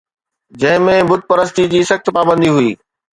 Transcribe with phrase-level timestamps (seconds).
[0.61, 2.71] جنهن ۾ بت پرستي جي سخت پابندي هئي